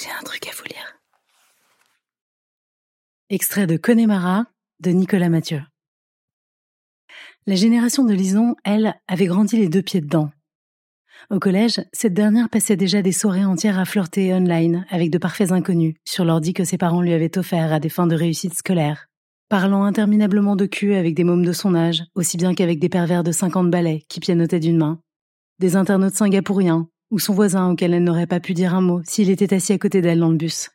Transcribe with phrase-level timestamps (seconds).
[0.00, 1.00] J'ai un truc à vous lire.
[3.30, 4.46] Extrait de Connemara
[4.78, 5.60] de Nicolas Mathieu.
[7.46, 10.30] La génération de Lison, elle, avait grandi les deux pieds dedans.
[11.30, 15.50] Au collège, cette dernière passait déjà des soirées entières à flirter online avec de parfaits
[15.50, 19.06] inconnus sur l'ordi que ses parents lui avaient offert à des fins de réussite scolaire,
[19.48, 23.24] parlant interminablement de cul avec des mômes de son âge, aussi bien qu'avec des pervers
[23.24, 25.00] de 50 balais qui pianotaient d'une main,
[25.58, 29.30] des internautes singapouriens, ou son voisin auquel elle n'aurait pas pu dire un mot s'il
[29.30, 30.70] était assis à côté d'elle dans le bus.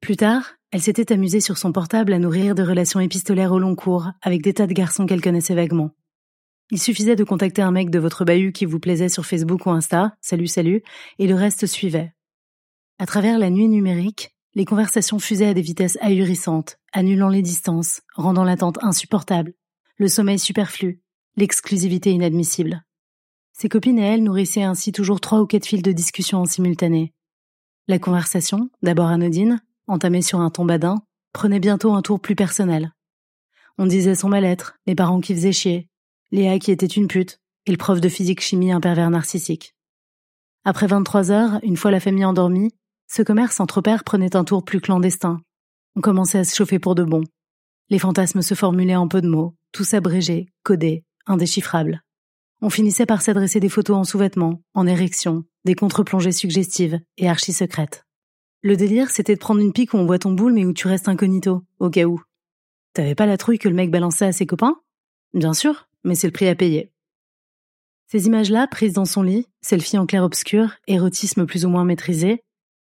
[0.00, 3.74] Plus tard, elle s'était amusée sur son portable à nourrir de relations épistolaires au long
[3.74, 5.90] cours avec des tas de garçons qu'elle connaissait vaguement.
[6.70, 9.70] Il suffisait de contacter un mec de votre bahut qui vous plaisait sur Facebook ou
[9.70, 10.82] Insta, salut salut,
[11.18, 12.12] et le reste suivait.
[12.98, 18.02] À travers la nuit numérique, les conversations fusaient à des vitesses ahurissantes, annulant les distances,
[18.14, 19.52] rendant l'attente insupportable,
[19.96, 21.00] le sommeil superflu,
[21.36, 22.84] l'exclusivité inadmissible.
[23.56, 27.12] Ses copines et elle nourrissaient ainsi toujours trois ou quatre fils de discussion en simultané.
[27.86, 32.92] La conversation, d'abord anodine, entamée sur un ton badin, prenait bientôt un tour plus personnel.
[33.78, 35.88] On disait son mal-être, les parents qui faisaient chier,
[36.32, 39.76] Léa qui était une pute, et le prof de physique-chimie un pervers narcissique.
[40.64, 42.72] Après 23 heures, une fois la famille endormie,
[43.06, 45.40] ce commerce entre pères prenait un tour plus clandestin.
[45.94, 47.22] On commençait à se chauffer pour de bon.
[47.88, 52.03] Les fantasmes se formulaient en peu de mots, tous abrégés, codés, indéchiffrables.
[52.66, 58.06] On finissait par s'adresser des photos en sous-vêtements, en érection, des contre-plongées suggestives et archi-secrètes.
[58.62, 60.88] Le délire, c'était de prendre une pique où on voit ton boule mais où tu
[60.88, 62.22] restes incognito, au cas où.
[62.94, 64.76] T'avais pas la trouille que le mec balançait à ses copains?
[65.34, 66.90] Bien sûr, mais c'est le prix à payer.
[68.10, 72.40] Ces images-là, prises dans son lit, selfie en clair-obscur, érotisme plus ou moins maîtrisé,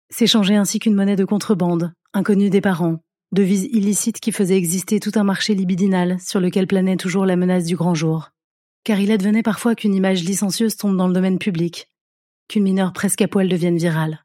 [0.10, 3.00] s'échangeaient ainsi qu'une monnaie de contrebande, inconnue des parents,
[3.32, 7.64] devise illicite qui faisait exister tout un marché libidinal sur lequel planait toujours la menace
[7.64, 8.32] du grand jour
[8.84, 11.90] car il advenait parfois qu'une image licencieuse tombe dans le domaine public,
[12.48, 14.24] qu'une mineure presque à poil devienne virale.